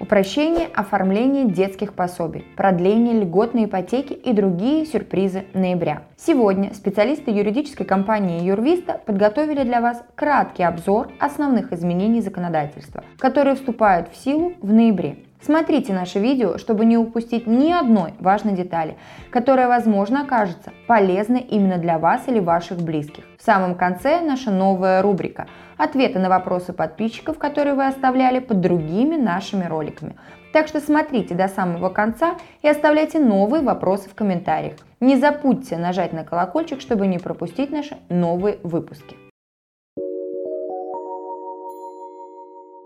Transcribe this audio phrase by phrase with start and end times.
[0.00, 6.02] Упрощение оформления детских пособий, продление льготной ипотеки и другие сюрпризы ноября.
[6.16, 14.08] Сегодня специалисты юридической компании Юрвиста подготовили для вас краткий обзор основных изменений законодательства, которые вступают
[14.08, 15.18] в силу в ноябре.
[15.40, 18.96] Смотрите наше видео, чтобы не упустить ни одной важной детали,
[19.30, 23.24] которая, возможно, окажется полезной именно для вас или ваших близких.
[23.44, 25.46] В самом конце наша новая рубрика
[25.76, 30.16] «Ответы на вопросы подписчиков, которые вы оставляли под другими нашими роликами».
[30.54, 34.76] Так что смотрите до самого конца и оставляйте новые вопросы в комментариях.
[35.00, 39.14] Не забудьте нажать на колокольчик, чтобы не пропустить наши новые выпуски.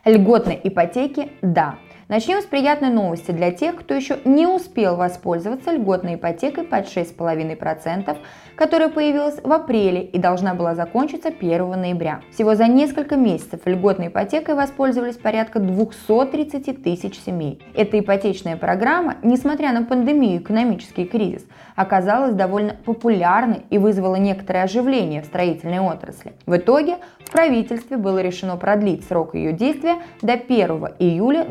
[0.04, 1.76] Льготной ипотеки– да.
[2.08, 8.16] Начнем с приятной новости для тех, кто еще не успел воспользоваться льготной ипотекой под 6,5%,
[8.56, 12.22] которая появилась в апреле и должна была закончиться 1 ноября.
[12.32, 17.60] Всего за несколько месяцев льготной ипотекой воспользовались порядка 230 тысяч семей.
[17.74, 21.44] Эта ипотечная программа, несмотря на пандемию и экономический кризис,
[21.76, 26.32] оказалась довольно популярной и вызвала некоторое оживление в строительной отрасли.
[26.46, 31.44] В итоге в правительстве было решено продлить срок ее действия до 1 июля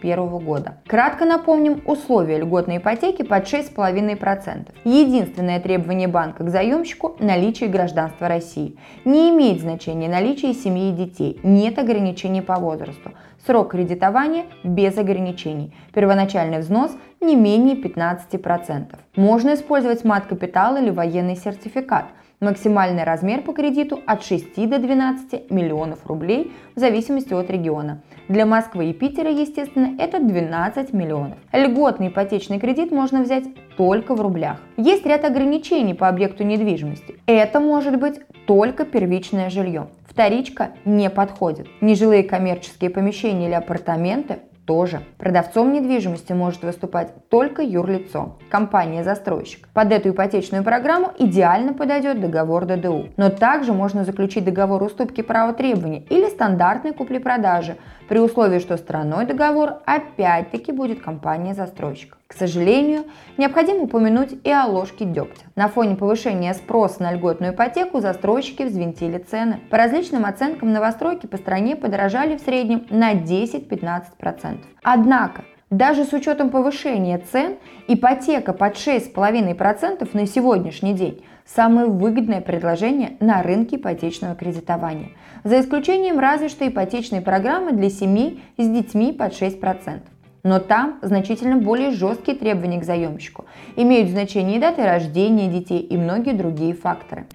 [0.00, 0.78] 2021 года.
[0.86, 4.68] Кратко напомним условия льготной ипотеки под 6,5%.
[4.84, 8.76] Единственное требование банка к заемщику– наличие гражданства России.
[9.04, 13.12] Не имеет значения наличие семьи и детей, нет ограничений по возрасту.
[13.46, 15.74] Срок кредитования без ограничений.
[15.92, 18.94] Первоначальный взнос не менее 15%.
[19.16, 22.06] Можно использовать мат-капитал или военный сертификат–
[22.44, 28.02] Максимальный размер по кредиту от 6 до 12 миллионов рублей в зависимости от региона.
[28.28, 31.38] Для Москвы и Питера, естественно, это 12 миллионов.
[31.54, 33.44] Льготный ипотечный кредит можно взять
[33.78, 34.60] только в рублях.
[34.76, 37.16] Есть ряд ограничений по объекту недвижимости.
[37.24, 39.88] Это может быть только первичное жилье.
[40.06, 41.66] Вторичка не подходит.
[41.80, 45.00] Нежилые коммерческие помещения или апартаменты тоже.
[45.18, 49.68] Продавцом недвижимости может выступать только юрлицо, компания-застройщик.
[49.72, 53.08] Под эту ипотечную программу идеально подойдет договор ДДУ.
[53.16, 57.76] Но также можно заключить договор уступки права требования или стандартной купли-продажи,
[58.08, 62.18] при условии, что стороной договор опять-таки будет компания-застройщик.
[62.26, 63.04] К сожалению,
[63.38, 65.44] необходимо упомянуть и о ложке дегтя.
[65.54, 69.60] На фоне повышения спроса на льготную ипотеку застройщики взвинтили цены.
[69.70, 74.58] По различным оценкам новостройки по стране подорожали в среднем на 10-15%.
[74.82, 77.56] Однако, даже с учетом повышения цен,
[77.88, 85.10] ипотека под 6,5% на сегодняшний день– самое выгодное предложение на рынке ипотечного кредитования.
[85.44, 90.00] За исключением разве что ипотечной программы для семей с детьми под 6%.
[90.42, 93.46] Но там значительно более жесткие требования к заемщику.
[93.76, 97.26] Имеют значение и даты рождения детей, и многие другие факторы.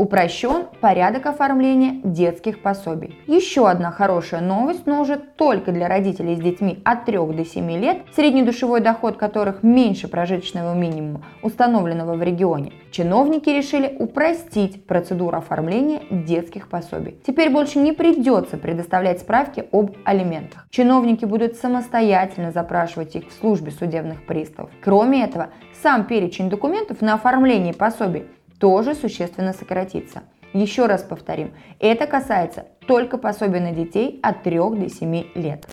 [0.00, 3.18] Упрощен порядок оформления детских пособий.
[3.26, 7.70] Еще одна хорошая новость, но уже только для родителей с детьми от 3 до 7
[7.72, 12.72] лет, среднедушевой доход которых меньше прожиточного минимума, установленного в регионе.
[12.90, 17.20] Чиновники решили упростить процедуру оформления детских пособий.
[17.26, 20.66] Теперь больше не придется предоставлять справки об алиментах.
[20.70, 24.70] Чиновники будут самостоятельно запрашивать их в службе судебных приставов.
[24.82, 25.50] Кроме этого,
[25.82, 28.24] сам перечень документов на оформление пособий
[28.60, 30.22] тоже существенно сократится.
[30.52, 35.66] Еще раз повторим, это касается только пособия на детей от 3 до 7 лет.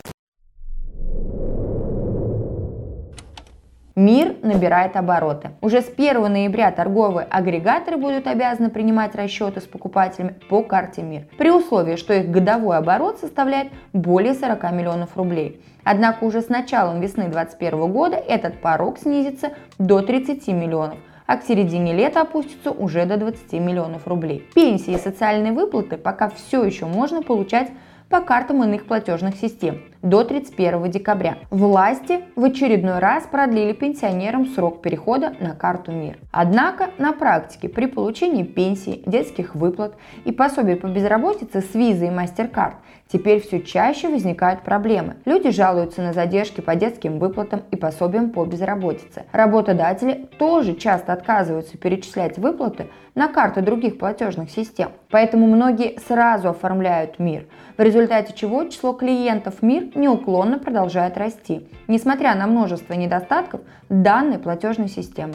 [3.98, 5.50] Мир набирает обороты.
[5.60, 11.24] Уже с 1 ноября торговые агрегаторы будут обязаны принимать расчеты с покупателями по карте Мир,
[11.36, 15.60] при условии, что их годовой оборот составляет более 40 миллионов рублей.
[15.82, 21.44] Однако уже с началом весны 2021 года этот порог снизится до 30 миллионов, а к
[21.44, 24.48] середине лета опустится уже до 20 миллионов рублей.
[24.54, 27.70] Пенсии и социальные выплаты пока все еще можно получать
[28.08, 31.36] по картам иных платежных систем до 31 декабря.
[31.50, 36.18] Власти в очередной раз продлили пенсионерам срок перехода на карту МИР.
[36.30, 42.10] Однако на практике при получении пенсии, детских выплат и пособий по безработице с визой и
[42.10, 42.76] MasterCard
[43.12, 45.16] теперь все чаще возникают проблемы.
[45.24, 49.24] Люди жалуются на задержки по детским выплатам и пособиям по безработице.
[49.32, 54.90] Работодатели тоже часто отказываются перечислять выплаты на карты других платежных систем.
[55.10, 57.46] Поэтому многие сразу оформляют МИР,
[57.76, 64.88] в результате чего число клиентов МИР неуклонно продолжает расти, несмотря на множество недостатков данной платежной
[64.88, 65.34] системы.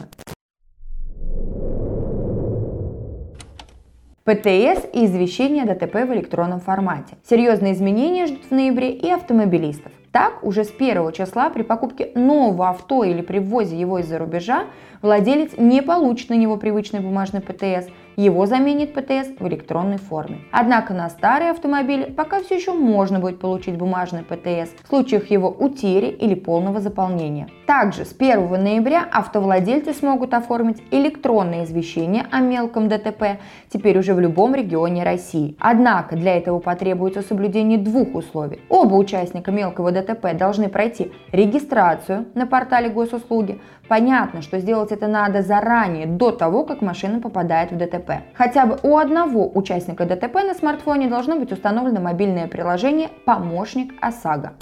[4.24, 7.18] ПТС и извещение ДТП в электронном формате.
[7.28, 9.92] Серьезные изменения ждут в ноябре и автомобилистов.
[10.12, 14.64] Так, уже с первого числа при покупке нового авто или при ввозе его из-за рубежа
[15.02, 20.38] владелец не получит на него привычный бумажный ПТС его заменит ПТС в электронной форме.
[20.50, 25.48] Однако на старые автомобили пока все еще можно будет получить бумажный ПТС в случаях его
[25.48, 27.48] утери или полного заполнения.
[27.66, 33.38] Также с 1 ноября автовладельцы смогут оформить электронное извещение о мелком ДТП
[33.68, 35.56] теперь уже в любом регионе России.
[35.58, 38.60] Однако для этого потребуется соблюдение двух условий.
[38.68, 43.60] Оба участника мелкого ДТП должны пройти регистрацию на портале госуслуги.
[43.88, 48.03] Понятно, что сделать это надо заранее, до того, как машина попадает в ДТП.
[48.34, 54.52] Хотя бы у одного участника ДТП на смартфоне должно быть установлено мобильное приложение «Помощник ОСАГО».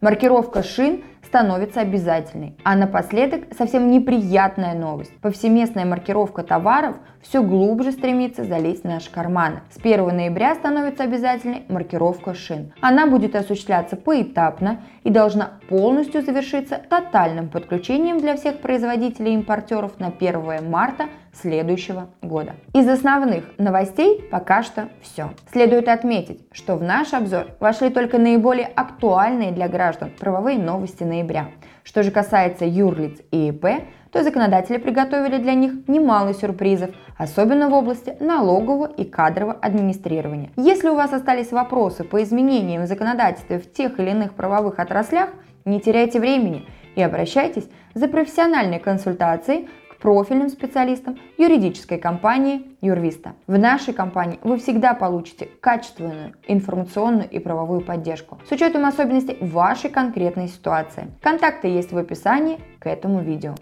[0.00, 2.56] Маркировка шин становится обязательной.
[2.64, 5.12] А напоследок совсем неприятная новость.
[5.20, 6.96] Повсеместная маркировка товаров
[7.28, 9.60] все глубже стремится залезть в наши карманы.
[9.70, 12.72] С 1 ноября становится обязательной маркировка шин.
[12.80, 19.98] Она будет осуществляться поэтапно и должна полностью завершиться тотальным подключением для всех производителей и импортеров
[19.98, 22.54] на 1 марта следующего года.
[22.72, 25.30] Из основных новостей пока что все.
[25.52, 31.48] Следует отметить, что в наш обзор вошли только наиболее актуальные для граждан правовые новости ноября.
[31.82, 33.66] Что же касается юрлиц и ИП,
[34.16, 40.50] то законодатели приготовили для них немало сюрпризов, особенно в области налогового и кадрового администрирования.
[40.56, 45.28] Если у вас остались вопросы по изменениям в законодательстве в тех или иных правовых отраслях,
[45.66, 46.64] не теряйте времени
[46.94, 49.68] и обращайтесь за профессиональной консультацией
[50.00, 53.34] профильным специалистам юридической компании Юрвиста.
[53.46, 59.90] В нашей компании вы всегда получите качественную информационную и правовую поддержку с учетом особенностей вашей
[59.90, 61.08] конкретной ситуации.
[61.20, 63.54] Контакты есть в описании к этому видео.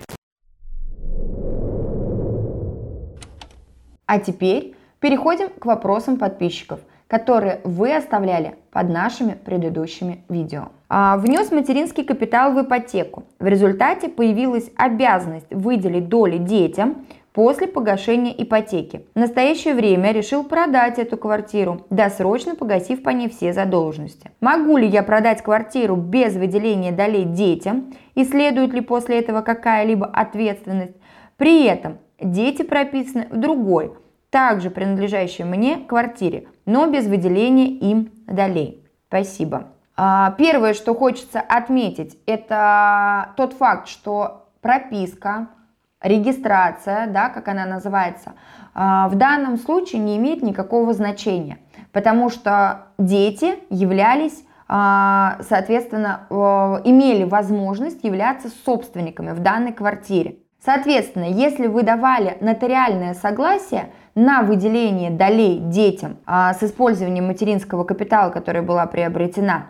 [4.06, 6.80] А теперь переходим к вопросам подписчиков–
[7.14, 10.70] которые вы оставляли под нашими предыдущими видео.
[10.88, 13.24] А, внес материнский капитал в ипотеку.
[13.38, 19.06] В результате появилась обязанность выделить доли детям после погашения ипотеки.
[19.14, 24.30] В настоящее время решил продать эту квартиру, досрочно погасив по ней все задолженности.
[24.40, 30.06] Могу ли я продать квартиру без выделения долей детям и следует ли после этого какая-либо
[30.06, 30.94] ответственность?
[31.36, 33.94] При этом дети прописаны в другой,
[34.30, 38.84] также принадлежащей мне квартире, но без выделения им долей.
[39.08, 39.68] Спасибо.
[39.96, 45.48] А, первое, что хочется отметить, это тот факт, что прописка,
[46.02, 48.32] регистрация, да, как она называется,
[48.74, 51.58] а, в данном случае не имеет никакого значения,
[51.92, 60.38] потому что дети являлись а, соответственно, имели возможность являться собственниками в данной квартире.
[60.64, 68.30] Соответственно, если вы давали нотариальное согласие на выделение долей детям а, с использованием материнского капитала,
[68.30, 69.66] которая была приобретена,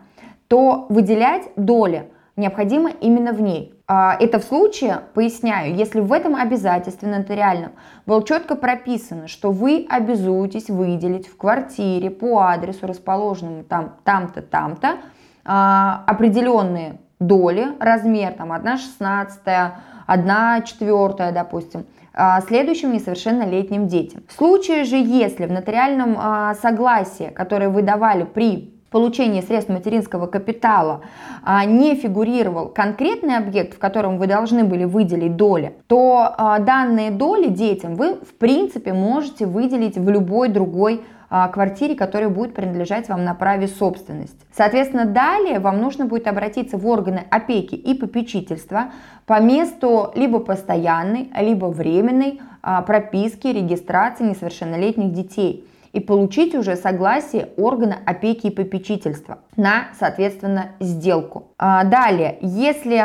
[0.47, 3.75] то выделять доли необходимо именно в ней.
[3.89, 7.73] А, это в случае, поясняю, если в этом обязательстве нотариальном
[8.07, 14.99] было четко прописано, что вы обязуетесь выделить в квартире по адресу, расположенному там, там-то, там-то,
[15.45, 21.85] а, определенные доли, размер там 1 шестнадцатая, 1 четвертая, допустим,
[22.17, 24.23] а, следующим несовершеннолетним детям.
[24.29, 30.29] В случае же, если в нотариальном а, согласии, которое вы давали при получении средств материнского
[30.29, 31.01] капитала
[31.43, 37.49] а, не фигурировал конкретный объект, в котором вы должны были выделить доли, то данные доли
[37.49, 41.03] детям вы в принципе можете выделить в любой другой
[41.53, 44.39] квартире, которая будет принадлежать вам на праве собственности.
[44.57, 48.93] Соответственно, далее вам нужно будет обратиться в органы опеки и попечительства
[49.27, 57.51] по месту либо постоянной, либо временной а, прописки, регистрации несовершеннолетних детей и получить уже согласие
[57.57, 61.53] органа опеки и попечительства на, соответственно, сделку.
[61.57, 63.03] А, далее, если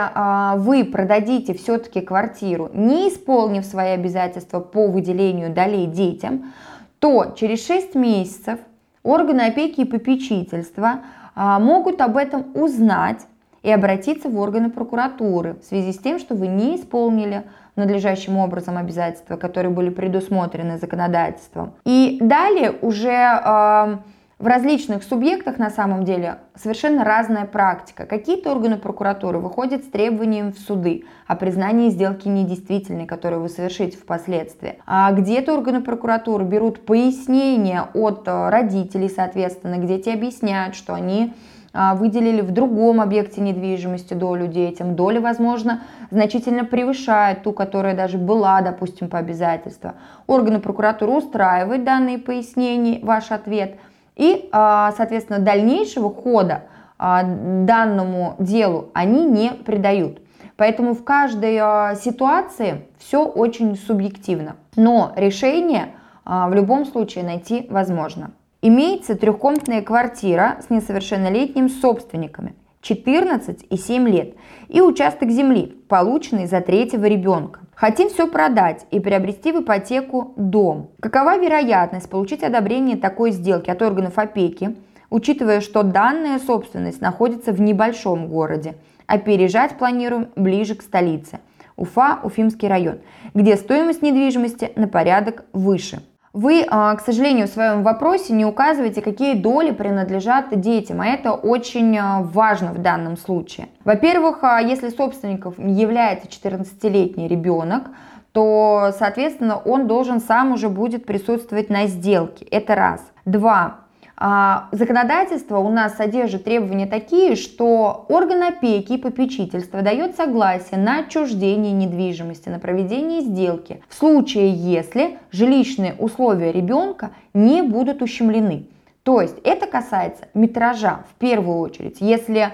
[0.57, 6.51] вы продадите все-таки квартиру, не исполнив свои обязательства по выделению долей детям,
[6.99, 8.59] то через 6 месяцев
[9.03, 11.01] органы опеки и попечительства
[11.35, 13.25] а, могут об этом узнать
[13.63, 17.43] и обратиться в органы прокуратуры в связи с тем, что вы не исполнили
[17.75, 21.73] надлежащим образом обязательства, которые были предусмотрены законодательством.
[21.85, 23.97] И далее уже э,
[24.39, 28.05] в различных субъектах на самом деле совершенно разная практика.
[28.05, 33.97] Какие-то органы прокуратуры выходят с требованием в суды о признании сделки недействительной, которую вы совершите
[33.97, 34.79] впоследствии.
[34.87, 41.33] А где-то органы прокуратуры берут пояснения от родителей, соответственно, где те объясняют, что они
[41.73, 44.95] а, выделили в другом объекте недвижимости долю детям.
[44.95, 45.81] Доля, возможно,
[46.11, 49.91] значительно превышает ту, которая даже была, допустим, по обязательству.
[50.27, 53.75] Органы прокуратуры устраивают данные пояснения, ваш ответ–
[54.19, 56.63] и, а, соответственно, дальнейшего хода
[56.97, 60.21] а, данному делу они не придают.
[60.57, 64.57] Поэтому в каждой а, ситуации все очень субъективно.
[64.75, 65.93] Но решение
[66.25, 68.31] в любом случае найти возможно.
[68.61, 72.53] Имеется трехкомнатная квартира с несовершеннолетними собственниками.
[72.81, 74.35] 14 и 7 лет,
[74.67, 77.61] и участок земли, полученный за третьего ребенка.
[77.75, 80.91] Хотим все продать и приобрести в ипотеку дом.
[80.99, 84.75] Какова вероятность получить одобрение такой сделки от органов опеки,
[85.09, 88.75] учитывая, что данная собственность находится в небольшом городе,
[89.07, 91.39] а переезжать планируем ближе к столице–
[91.79, 92.99] Уфа, Уфимский район,
[93.33, 96.01] где стоимость недвижимости на порядок выше.
[96.33, 101.33] Вы, а, к сожалению, в своем вопросе не указываете, какие доли принадлежат детям, а это
[101.33, 103.69] очень а, важно в данном случае.
[103.83, 107.89] Во-первых, а, если собственником является 14-летний ребенок,
[108.31, 112.45] то, соответственно, он должен сам уже будет присутствовать на сделке.
[112.45, 113.01] Это раз.
[113.25, 113.79] Два.
[114.21, 120.99] А, законодательство у нас содержит требования такие, что орган опеки и попечительства дает согласие на
[120.99, 128.65] отчуждение недвижимости, на проведение сделки в случае, если жилищные условия ребенка не будут ущемлены.
[129.03, 132.01] То есть это касается метража в первую очередь.
[132.01, 132.51] Если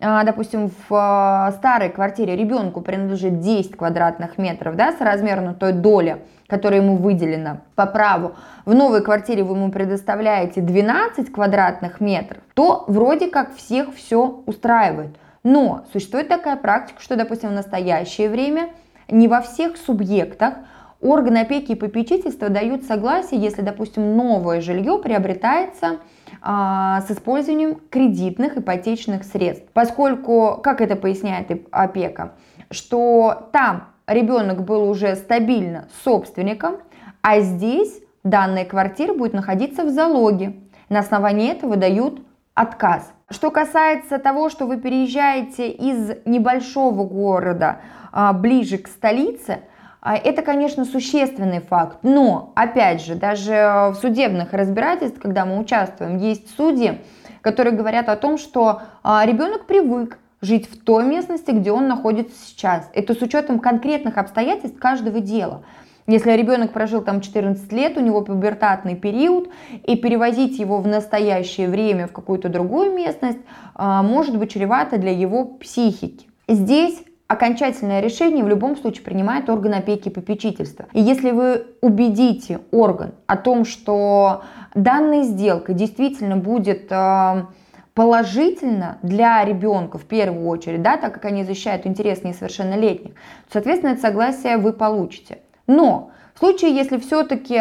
[0.00, 6.22] допустим, в а, старой квартире ребенку принадлежит 10 квадратных метров, да, с размером той доли,
[6.46, 8.32] которая ему выделена по праву,
[8.64, 15.16] в новой квартире вы ему предоставляете 12 квадратных метров, то вроде как всех все устраивает.
[15.42, 18.70] Но существует такая практика, что, допустим, в настоящее время
[19.08, 20.54] не во всех субъектах
[21.00, 25.98] органы опеки и попечительства дают согласие, если, допустим, новое жилье приобретается а,
[26.42, 29.66] с использованием кредитных ипотечных средств.
[29.72, 32.32] Поскольку, как это поясняет опека,
[32.70, 36.76] что там ребенок был уже стабильно собственником,
[37.22, 40.56] а здесь данная квартира будет находиться в залоге.
[40.88, 42.22] На основании этого дают
[42.54, 43.12] отказ.
[43.30, 47.80] Что касается того, что вы переезжаете из небольшого города
[48.10, 49.60] а, ближе к столице, а,
[50.02, 56.54] это, конечно, существенный факт, но, опять же, даже в судебных разбирательствах, когда мы участвуем, есть
[56.56, 57.00] судьи,
[57.40, 62.34] которые говорят о том, что а, ребенок привык жить в той местности, где он находится
[62.46, 62.88] сейчас.
[62.94, 65.62] Это с учетом конкретных обстоятельств каждого дела.
[66.06, 69.50] Если ребенок прожил там 14 лет, у него пубертатный период,
[69.84, 73.40] и перевозить его в настоящее время в какую-то другую местность
[73.74, 76.26] а, может быть чревато для его психики.
[76.46, 80.86] Здесь окончательное решение в любом случае принимает орган опеки и попечительства.
[80.92, 84.42] И если вы убедите орган о том, что
[84.74, 87.44] данная сделка действительно будет э,
[87.92, 93.92] положительно для ребенка в первую очередь, да, так как они защищают интересы несовершеннолетних, то, соответственно,
[93.92, 95.40] это согласие вы получите.
[95.66, 97.60] Но в случае, если все-таки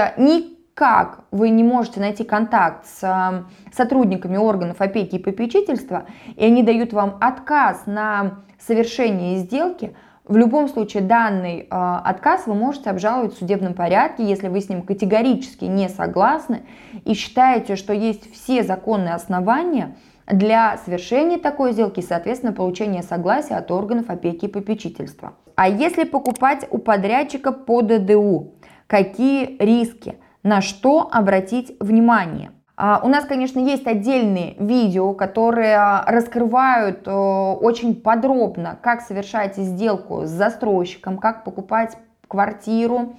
[0.77, 3.43] никак вы не можете найти контакт с э,
[3.75, 6.05] сотрудниками органов опеки и попечительства,
[6.35, 12.53] и они дают вам отказ на совершения сделки, в любом случае данный э, отказ вы
[12.53, 16.61] можете обжаловать в судебном порядке, если вы с ним категорически не согласны
[17.05, 19.95] и считаете, что есть все законные основания
[20.27, 25.33] для совершения такой сделки соответственно, получения согласия от органов опеки и попечительства.
[25.55, 28.53] А если покупать у подрядчика по ДДУ,
[28.85, 32.51] какие риски, на что обратить внимание?
[32.77, 40.25] А, у нас, конечно, есть отдельные видео, которые раскрывают э, очень подробно, как совершать сделку
[40.25, 43.15] с застройщиком, как покупать квартиру, а,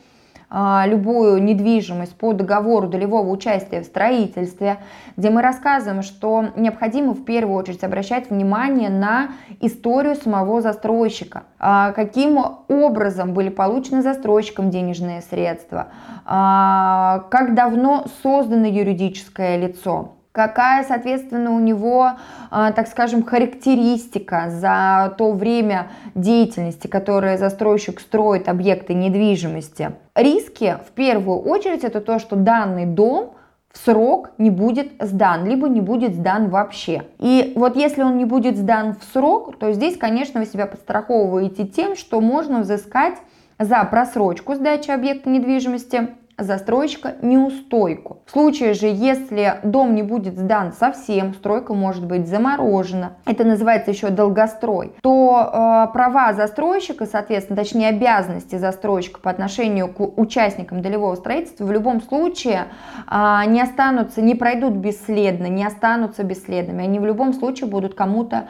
[0.50, 4.78] любую недвижимость по договору долевого участия в строительстве,
[5.16, 11.92] где мы рассказываем, что необходимо в первую очередь обращать внимание на историю самого застройщика, а,
[11.92, 12.38] каким
[12.68, 15.88] образом были получены застройщиком денежные средства,
[16.24, 22.12] а, как давно создано юридическое лицо какая, соответственно, у него,
[22.52, 29.90] а, так скажем, характеристика за то время деятельности, которое застройщик строит объекты недвижимости.
[30.14, 33.34] Риски, в первую очередь, это то, что данный дом
[33.72, 37.02] в срок не будет сдан, либо не будет сдан вообще.
[37.18, 41.66] И вот если он не будет сдан в срок, то здесь, конечно, вы себя подстраховываете
[41.66, 43.16] тем, что можно взыскать
[43.58, 48.22] за просрочку сдачи объекта недвижимости застройщика неустойку.
[48.26, 53.90] В случае же, если дом не будет сдан совсем, стройка может быть заморожена, это называется
[53.90, 61.16] еще долгострой, то э, права застройщика, соответственно, точнее обязанности застройщика по отношению к участникам долевого
[61.16, 62.68] строительства в любом случае
[63.10, 66.84] э, не останутся, не пройдут бесследно, не останутся бесследными.
[66.84, 68.48] Они в любом случае будут кому-то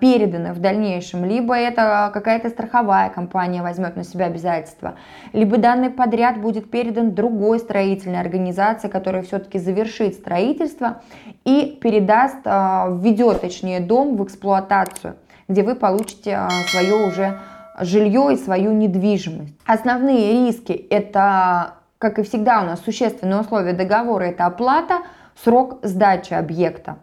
[0.00, 4.94] переданы в дальнейшем, либо это какая-то страховая компания возьмет на себя обязательства,
[5.32, 11.02] либо данный подряд будет передан другой строительной организации, которая все-таки завершит строительство
[11.44, 15.16] и передаст, а, введет точнее дом в эксплуатацию,
[15.48, 17.38] где вы получите а, свое уже
[17.80, 19.54] жилье и свою недвижимость.
[19.66, 25.00] Основные риски– это, как и всегда у нас, существенные условия договора– это оплата,
[25.42, 26.96] срок сдачи объекта.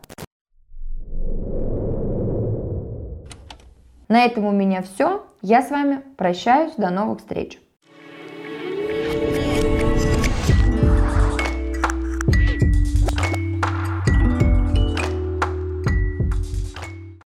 [4.13, 5.25] На этом у меня все.
[5.41, 6.73] Я с вами прощаюсь.
[6.77, 7.59] До новых встреч.